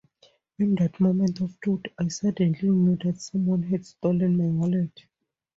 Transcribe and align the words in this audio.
In 0.57 0.73
that 0.79 0.99
moment 0.99 1.41
of 1.41 1.59
truth, 1.61 1.83
I 1.99 2.07
suddenly 2.07 2.59
knew 2.71 2.97
that 3.03 3.21
someone 3.21 3.61
had 3.61 3.85
stolen 3.85 4.35
my 4.35 4.45
wallet. 4.45 5.03